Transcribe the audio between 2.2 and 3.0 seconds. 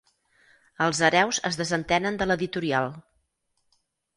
de l'editorial.